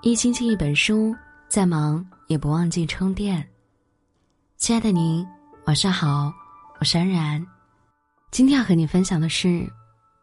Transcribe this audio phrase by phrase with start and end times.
[0.00, 1.12] 一星期一本书，
[1.48, 3.44] 再忙也不忘记充电。
[4.56, 5.26] 亲爱的您，
[5.66, 6.32] 晚上好，
[6.78, 7.44] 我是安然。
[8.30, 9.68] 今天要和你分享的是，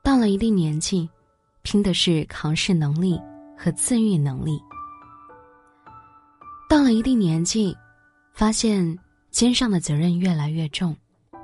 [0.00, 1.10] 到了一定年纪，
[1.62, 3.20] 拼的是扛事能力
[3.58, 4.62] 和自愈能力。
[6.70, 7.76] 到了一定年纪，
[8.32, 8.96] 发现
[9.32, 10.96] 肩上的责任越来越重，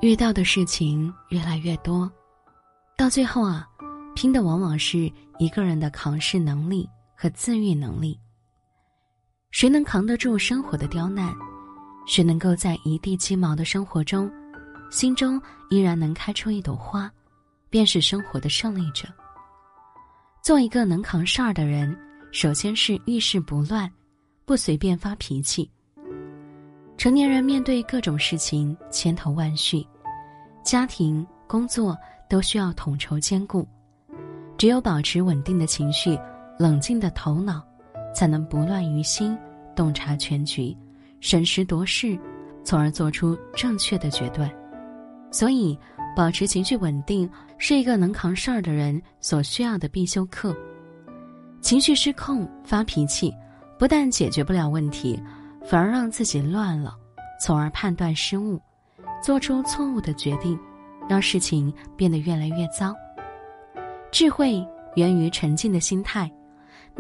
[0.03, 2.09] 遇到的事情越来越多，
[2.97, 3.69] 到最后啊，
[4.15, 6.89] 拼的往往是一个人的扛事能力。
[7.21, 8.19] 和自愈能力。
[9.51, 11.31] 谁能扛得住生活的刁难？
[12.07, 14.31] 谁能够在一地鸡毛的生活中，
[14.91, 15.39] 心中
[15.69, 17.13] 依然能开出一朵花，
[17.69, 19.07] 便是生活的胜利者。
[20.43, 21.95] 做一个能扛事儿的人，
[22.33, 23.91] 首先是遇事不乱，
[24.47, 25.71] 不随便发脾气。
[26.97, 29.87] 成年人面对各种事情千头万绪，
[30.65, 31.95] 家庭、工作
[32.31, 33.69] 都需要统筹兼顾，
[34.57, 36.19] 只有保持稳定的情绪。
[36.61, 37.67] 冷静的头脑，
[38.15, 39.35] 才能不乱于心，
[39.75, 40.77] 洞察全局，
[41.19, 42.19] 审时度势，
[42.63, 44.47] 从而做出正确的决断。
[45.31, 45.79] 所以，
[46.15, 50.55] 保持情绪稳定是一个能扛事儿的人所需要的必修课。
[51.63, 53.35] 情绪失控发脾气，
[53.79, 55.19] 不但解决不了问题，
[55.65, 56.95] 反而让自己乱了，
[57.41, 58.61] 从而判断失误，
[59.23, 60.61] 做出错误的决定，
[61.09, 62.95] 让事情变得越来越糟。
[64.11, 64.63] 智慧
[64.95, 66.31] 源于沉静的心态。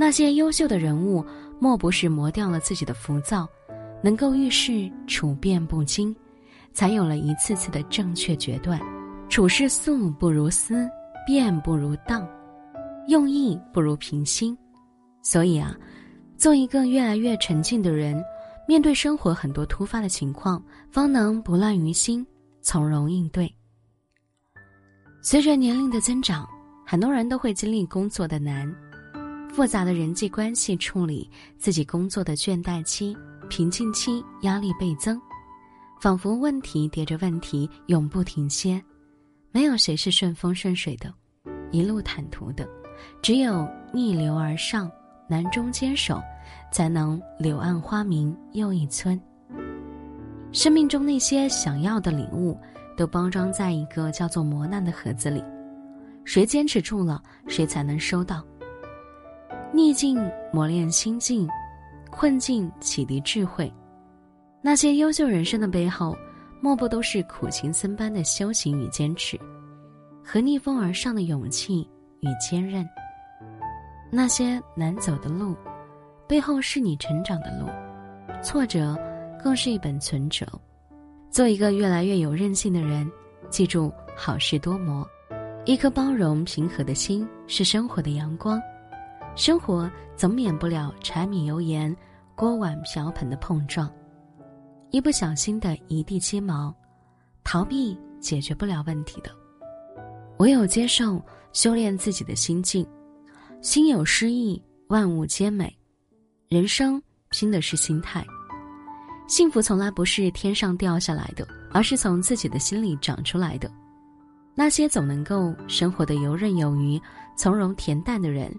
[0.01, 1.23] 那些优秀的人物，
[1.59, 3.47] 莫不是磨掉了自己的浮躁，
[4.03, 6.17] 能够遇事处变不惊，
[6.73, 8.81] 才有了一次次的正确决断。
[9.29, 10.89] 处事速不如思，
[11.27, 12.27] 变不如当，
[13.09, 14.57] 用意不如平心。
[15.23, 15.77] 所以啊，
[16.35, 18.25] 做一个越来越沉静的人，
[18.67, 22.27] 面对生活很多突发的情况，方能不乱于心，
[22.63, 23.55] 从容应对。
[25.21, 26.49] 随着年龄的增长，
[26.87, 28.75] 很多人都会经历工作的难。
[29.53, 33.17] 复杂的人际关系处理，自己工作的倦怠期、
[33.49, 35.21] 瓶颈期，压力倍增，
[36.01, 38.83] 仿佛问题叠着问题，永不停歇。
[39.51, 41.13] 没有谁是顺风顺水的，
[41.73, 42.67] 一路坦途的，
[43.21, 44.91] 只有逆流而上，
[45.29, 46.23] 难中坚守，
[46.73, 49.21] 才能柳暗花明又一村。
[50.53, 52.57] 生命中那些想要的礼物，
[52.97, 55.43] 都包装在一个叫做磨难的盒子里，
[56.25, 58.45] 谁坚持住了，谁才能收到。
[59.73, 60.19] 逆境
[60.53, 61.49] 磨练心境，
[62.11, 63.73] 困境启迪智慧。
[64.61, 66.17] 那些优秀人生的背后，
[66.61, 69.39] 莫不都是苦行僧般的修行与坚持，
[70.25, 71.89] 和逆风而上的勇气
[72.21, 72.87] 与坚韧。
[74.11, 75.55] 那些难走的路，
[76.27, 77.69] 背后是你成长的路，
[78.43, 78.99] 挫折
[79.43, 80.45] 更是一本存折。
[81.31, 83.09] 做一个越来越有韧性的人，
[83.51, 85.09] 记住好事多磨，
[85.65, 88.61] 一颗包容平和的心是生活的阳光。
[89.37, 91.95] 生活总免不了柴米油盐、
[92.35, 93.91] 锅碗瓢盆的碰撞，
[94.91, 96.75] 一不小心的一地鸡毛，
[97.43, 99.31] 逃避解决不了问题的。
[100.39, 102.87] 唯有接受、修炼自己的心境，
[103.63, 105.75] 心有诗意，万物皆美。
[106.49, 108.27] 人生拼的是心态，
[109.27, 113.71] 幸福从来不是天上掉下来的，而是从自己的心里长出来的。
[114.55, 117.01] 那些总能够生活的游刃有余、
[117.37, 118.55] 从容恬淡的人。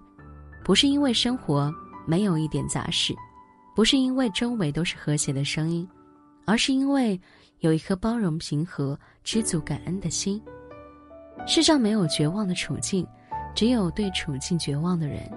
[0.64, 1.72] 不是因为生活
[2.06, 3.14] 没有一点杂事，
[3.74, 5.88] 不是因为周围都是和谐的声音，
[6.44, 7.20] 而是因为
[7.60, 10.40] 有一颗包容、平和、知足、感恩的心。
[11.46, 13.06] 世上没有绝望的处境，
[13.54, 15.28] 只有对处境绝望的人。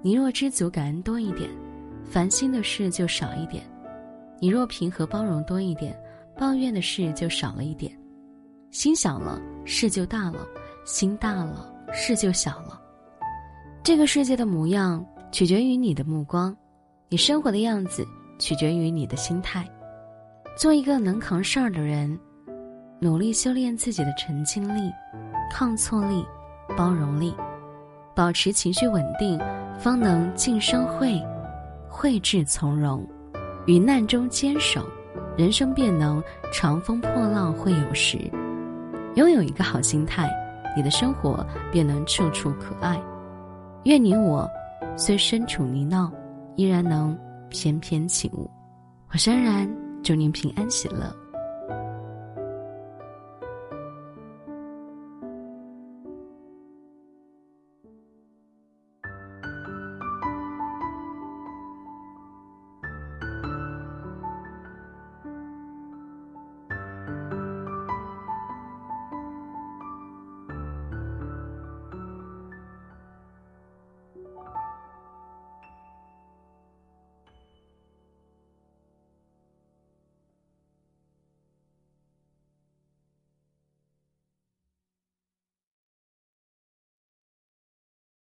[0.00, 1.50] 你若知足感恩多一点，
[2.04, 3.62] 烦心的事就少一点；
[4.40, 5.98] 你若平和包容多一点，
[6.38, 7.92] 抱怨的事就少了一点。
[8.70, 10.46] 心小了，事就大了；
[10.84, 12.80] 心大了，事就小了。
[13.82, 16.54] 这个世界的模样取决于你的目光，
[17.08, 18.06] 你生活的样子
[18.38, 19.66] 取决于你的心态。
[20.56, 22.18] 做一个能扛事儿的人，
[23.00, 24.92] 努力修炼自己的沉静力、
[25.50, 26.24] 抗挫力、
[26.76, 27.34] 包容力，
[28.14, 29.38] 保持情绪稳定，
[29.78, 31.18] 方能静生慧，
[31.88, 33.06] 慧智从容，
[33.66, 34.84] 于难中坚守，
[35.36, 38.18] 人生便能长风破浪会有时。
[39.14, 40.30] 拥有一个好心态，
[40.76, 43.00] 你的生活便能处处可爱。
[43.88, 44.46] 愿你我，
[44.98, 46.12] 虽身处泥淖，
[46.56, 47.18] 依然能
[47.48, 48.46] 翩翩起舞。
[49.10, 49.66] 我潸然，
[50.02, 51.10] 祝您平安喜乐。